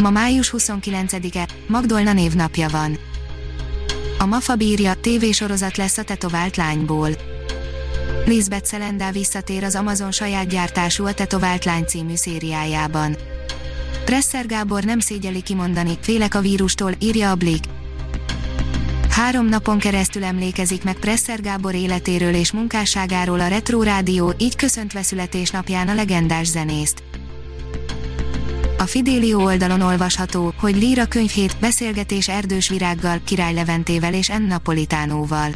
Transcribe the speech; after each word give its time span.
Ma 0.00 0.10
május 0.10 0.54
29-e, 0.56 1.48
Magdolna 1.66 2.12
névnapja 2.12 2.68
van. 2.68 2.98
A 4.18 4.26
Mafa 4.26 4.54
bírja, 4.54 4.94
tévésorozat 4.94 5.76
lesz 5.76 5.98
a 5.98 6.02
tetovált 6.02 6.56
lányból. 6.56 7.10
Lisbeth 8.26 8.68
Selendá 8.68 9.10
visszatér 9.10 9.64
az 9.64 9.74
Amazon 9.74 10.12
saját 10.12 10.48
gyártású 10.48 11.06
a 11.06 11.14
Tetovált 11.14 11.64
lány 11.64 11.84
című 11.84 12.14
szériájában. 12.14 13.16
Presser 14.04 14.46
Gábor 14.46 14.82
nem 14.82 15.00
szégyeli 15.00 15.42
kimondani, 15.42 15.98
félek 16.00 16.34
a 16.34 16.40
vírustól, 16.40 16.92
írja 16.98 17.30
a 17.30 17.34
Blick. 17.34 17.64
Három 19.10 19.46
napon 19.46 19.78
keresztül 19.78 20.24
emlékezik 20.24 20.84
meg 20.84 20.94
Presser 20.94 21.40
Gábor 21.40 21.74
életéről 21.74 22.34
és 22.34 22.52
munkásságáról 22.52 23.40
a 23.40 23.48
Retro 23.48 23.82
Rádió, 23.82 24.34
így 24.38 24.56
köszöntve 24.56 25.02
születésnapján 25.02 25.88
a 25.88 25.94
legendás 25.94 26.46
zenészt. 26.46 27.02
A 28.80 28.86
Fidelio 28.86 29.42
oldalon 29.42 29.80
olvasható, 29.80 30.54
hogy 30.56 30.76
Líra 30.76 31.06
könyvhét, 31.06 31.56
beszélgetés 31.60 32.28
Erdős 32.28 32.68
Virággal, 32.68 33.20
Király 33.24 33.54
Leventével 33.54 34.14
és 34.14 34.28
N. 34.28 34.42
Napolitánóval. 34.42 35.50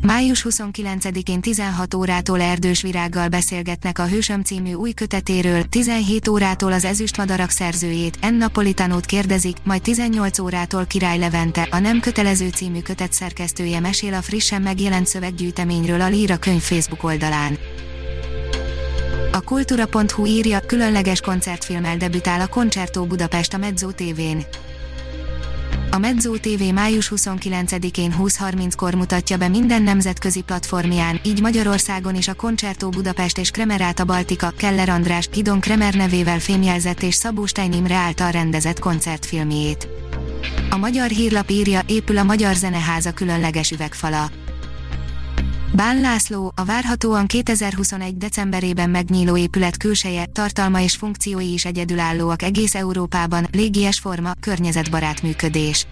Május 0.00 0.46
29-én 0.48 1.40
16 1.40 1.94
órától 1.94 2.40
Erdős 2.40 2.82
Virággal 2.82 3.28
beszélgetnek 3.28 3.98
a 3.98 4.06
Hősöm 4.06 4.42
című 4.42 4.72
új 4.72 4.92
kötetéről, 4.92 5.64
17 5.64 6.28
órától 6.28 6.72
az 6.72 6.84
Ezüstmadarak 6.84 7.50
szerzőjét, 7.50 8.30
N. 8.30 8.34
Napolitanót 8.34 9.06
kérdezik, 9.06 9.56
majd 9.64 9.82
18 9.82 10.38
órától 10.38 10.86
Király 10.86 11.18
Levente, 11.18 11.68
a 11.70 11.78
Nem 11.78 12.00
kötelező 12.00 12.48
című 12.48 12.80
kötet 12.80 13.12
szerkesztője 13.12 13.80
mesél 13.80 14.14
a 14.14 14.22
frissen 14.22 14.62
megjelent 14.62 15.06
szöveggyűjteményről 15.06 16.00
a 16.00 16.08
Líra 16.08 16.36
könyv 16.36 16.62
Facebook 16.62 17.04
oldalán. 17.04 17.58
A 19.34 19.40
kultúra.hu 19.40 20.26
írja, 20.26 20.60
különleges 20.60 21.20
koncertfilmmel 21.20 21.96
debütál 21.96 22.40
a 22.40 22.46
Concerto 22.46 23.06
Budapest 23.06 23.54
a 23.54 23.56
Mezzo 23.56 23.90
TV-n. 23.90 24.44
A 25.90 25.98
Mezzo 25.98 26.36
TV 26.38 26.62
május 26.72 27.12
29-én 27.16 28.14
20.30-kor 28.18 28.94
mutatja 28.94 29.36
be 29.36 29.48
minden 29.48 29.82
nemzetközi 29.82 30.42
platformján, 30.42 31.20
így 31.24 31.40
Magyarországon 31.40 32.14
is 32.14 32.28
a 32.28 32.34
Concerto 32.34 32.88
Budapest 32.88 33.38
és 33.38 33.50
Kremeráta 33.50 34.04
Baltika, 34.04 34.52
Keller 34.56 34.88
András, 34.88 35.28
Hidon 35.32 35.60
Kremer 35.60 35.94
nevével 35.94 36.38
fémjelzett 36.38 37.02
és 37.02 37.14
Szabó 37.14 37.46
Stein 37.46 37.72
Imre 37.72 37.96
által 37.96 38.30
rendezett 38.30 38.78
koncertfilmjét. 38.78 39.88
A 40.70 40.76
magyar 40.76 41.08
hírlap 41.08 41.50
írja, 41.50 41.80
épül 41.86 42.18
a 42.18 42.22
Magyar 42.22 42.54
Zeneháza 42.54 43.12
különleges 43.12 43.70
üvegfala. 43.70 44.30
Bán 45.76 46.00
László, 46.00 46.52
a 46.56 46.64
várhatóan 46.64 47.26
2021. 47.26 48.16
decemberében 48.16 48.90
megnyíló 48.90 49.36
épület 49.36 49.76
külseje, 49.76 50.26
tartalma 50.26 50.80
és 50.80 50.96
funkciói 50.96 51.52
is 51.52 51.64
egyedülállóak 51.64 52.42
egész 52.42 52.74
Európában, 52.74 53.46
légies 53.52 53.98
forma, 53.98 54.32
környezetbarát 54.40 55.22
működés. 55.22 55.86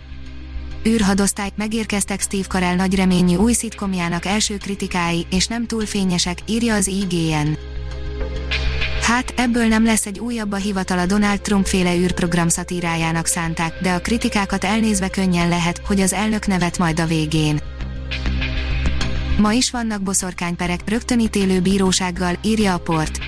űrhadosztály, 0.88 1.50
megérkeztek 1.56 2.20
Steve 2.20 2.47
Carell 2.47 2.75
nagy 2.75 3.36
új 3.36 3.53
szitkomjának 3.53 4.25
első 4.25 4.56
kritikái, 4.56 5.26
és 5.31 5.47
nem 5.47 5.66
túl 5.66 5.87
fényesek, 5.87 6.38
írja 6.47 6.75
az 6.75 6.87
IGN. 6.87 7.48
Hát, 9.03 9.34
ebből 9.37 9.66
nem 9.66 9.84
lesz 9.84 10.06
egy 10.06 10.19
újabb 10.19 10.53
a 10.53 10.56
hivatal 10.56 10.98
a 10.98 11.06
Donald 11.06 11.41
Trump 11.41 11.66
féle 11.66 11.97
űrprogram 11.97 12.48
szatírájának 12.48 13.26
szánták, 13.26 13.81
de 13.81 13.92
a 13.92 14.00
kritikákat 14.00 14.65
elnézve 14.65 15.09
könnyen 15.09 15.48
lehet, 15.48 15.81
hogy 15.87 16.00
az 16.00 16.12
elnök 16.12 16.47
nevet 16.47 16.78
majd 16.78 17.00
a 17.00 17.06
végén. 17.06 17.60
Ma 19.38 19.53
is 19.53 19.70
vannak 19.70 20.03
boszorkányperek, 20.03 20.81
rögtönítélő 20.88 21.60
bírósággal, 21.60 22.38
írja 22.43 22.75
a 22.75 22.78
port. 22.78 23.19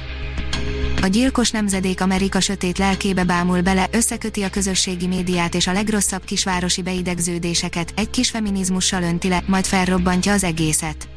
A 1.03 1.07
gyilkos 1.07 1.51
nemzedék 1.51 2.01
Amerika 2.01 2.41
sötét 2.41 2.79
lelkébe 2.79 3.25
bámul 3.25 3.61
bele, 3.61 3.89
összeköti 3.93 4.43
a 4.43 4.51
közösségi 4.51 5.07
médiát 5.07 5.55
és 5.55 5.67
a 5.67 5.73
legrosszabb 5.73 6.25
kisvárosi 6.25 6.83
beidegződéseket, 6.83 7.93
egy 7.97 8.11
kis 8.11 8.31
feminizmussal 8.31 9.03
önti 9.03 9.29
le, 9.29 9.43
majd 9.47 9.65
felrobbantja 9.65 10.33
az 10.33 10.45
egészet. 10.45 11.09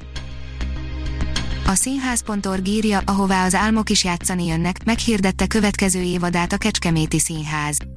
A 1.67 1.73
színház.org 1.73 2.67
írja, 2.67 3.01
ahová 3.05 3.45
az 3.45 3.55
álmok 3.55 3.89
is 3.89 4.03
játszani 4.03 4.45
jönnek, 4.45 4.83
meghirdette 4.85 5.47
következő 5.47 6.01
évadát 6.01 6.53
a 6.53 6.57
Kecskeméti 6.57 7.19
Színház. 7.19 7.96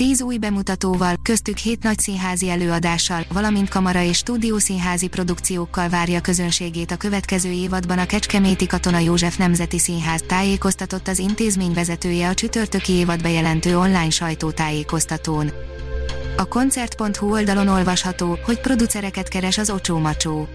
Tíz 0.00 0.22
új 0.22 0.38
bemutatóval, 0.38 1.14
köztük 1.22 1.56
hét 1.56 1.82
nagy 1.82 1.98
színházi 1.98 2.50
előadással, 2.50 3.24
valamint 3.32 3.68
kamara 3.68 4.02
és 4.02 4.16
stúdiószínházi 4.16 5.08
produkciókkal 5.08 5.88
várja 5.88 6.20
közönségét 6.20 6.90
a 6.90 6.96
következő 6.96 7.50
évadban 7.50 7.98
a 7.98 8.06
Kecskeméti 8.06 8.66
Katona 8.66 8.98
József 8.98 9.36
Nemzeti 9.36 9.78
Színház 9.78 10.24
tájékoztatott 10.26 11.08
az 11.08 11.18
intézmény 11.18 11.72
vezetője 11.72 12.28
a 12.28 12.34
csütörtöki 12.34 12.92
évad 12.92 13.22
bejelentő 13.22 13.78
online 13.78 14.10
sajtótájékoztatón. 14.10 15.50
A 16.36 16.44
koncert.hu 16.44 17.32
oldalon 17.32 17.68
olvasható, 17.68 18.38
hogy 18.44 18.60
producereket 18.60 19.28
keres 19.28 19.58
az 19.58 19.70
Ocsó 19.70 19.98
Macsó 19.98 20.48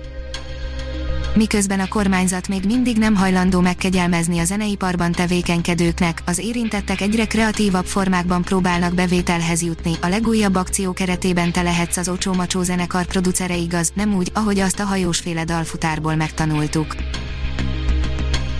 miközben 1.35 1.79
a 1.79 1.87
kormányzat 1.87 2.47
még 2.47 2.63
mindig 2.65 2.97
nem 2.97 3.15
hajlandó 3.15 3.59
megkegyelmezni 3.59 4.39
a 4.39 4.43
zeneiparban 4.43 5.11
tevékenykedőknek, 5.11 6.21
az 6.25 6.37
érintettek 6.37 7.01
egyre 7.01 7.25
kreatívabb 7.25 7.85
formákban 7.85 8.41
próbálnak 8.41 8.93
bevételhez 8.93 9.61
jutni. 9.61 9.91
A 10.01 10.07
legújabb 10.07 10.55
akció 10.55 10.93
keretében 10.93 11.51
te 11.51 11.61
lehetsz 11.61 11.97
az 11.97 12.09
Ocsó 12.09 12.33
Macsó 12.33 12.63
zenekar 12.63 13.05
producere 13.05 13.55
igaz, 13.55 13.91
nem 13.93 14.15
úgy, 14.15 14.31
ahogy 14.33 14.59
azt 14.59 14.79
a 14.79 14.85
hajósféle 14.85 15.43
dalfutárból 15.43 16.15
megtanultuk. 16.15 16.95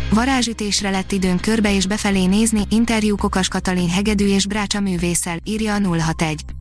Varázsütésre 0.09 0.89
lett 0.89 1.11
időnk 1.11 1.41
körbe 1.41 1.73
és 1.73 1.87
befelé 1.87 2.25
nézni, 2.25 2.61
interjú 2.69 3.15
Kokas 3.15 3.47
Katalin 3.47 3.89
hegedű 3.89 4.27
és 4.27 4.47
Brácsa 4.47 4.79
művésszel, 4.79 5.37
írja 5.43 5.73
a 5.73 5.79
061. 5.79 6.54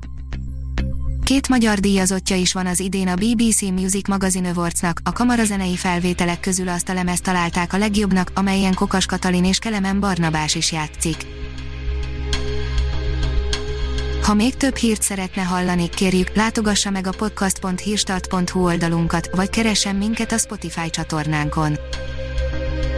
Két 1.25 1.49
magyar 1.49 1.79
díjazottja 1.79 2.37
is 2.37 2.53
van 2.53 2.67
az 2.67 2.81
idén 2.81 3.09
a 3.09 3.15
BBC 3.15 3.61
Music 3.61 4.09
Magazine 4.09 4.49
Awardsnak, 4.49 5.01
a 5.05 5.12
kamarazenei 5.12 5.77
felvételek 5.77 6.41
közül 6.41 6.69
azt 6.69 6.89
a 6.89 6.93
lemezt 6.93 7.23
találták 7.23 7.73
a 7.73 7.79
legjobbnak, 7.79 8.31
amelyen 8.35 8.75
Kokas 8.75 9.07
Katalin 9.07 9.45
és 9.45 9.59
Kelemen 9.59 10.01
Barnabás 10.01 10.55
is 10.55 10.73
játszik. 10.73 11.17
Ha 14.23 14.35
még 14.35 14.55
több 14.57 14.77
hírt 14.77 15.03
szeretne 15.03 15.43
hallani, 15.43 15.89
kérjük, 15.89 16.35
látogassa 16.35 16.91
meg 16.91 17.07
a 17.07 17.12
podcast.hírstart.hu 17.17 18.65
oldalunkat, 18.65 19.29
vagy 19.37 19.51
keressen 19.51 19.97
minket 19.97 20.33
a 20.33 20.39
Spotify 20.39 20.91
csatornánkon. 20.91 21.79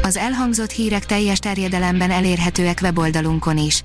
Az 0.02 0.16
elhangzott 0.16 0.70
hírek 0.70 1.06
teljes 1.06 1.38
terjedelemben 1.38 2.10
elérhetőek 2.10 2.78
weboldalunkon 2.82 3.58
is. 3.58 3.84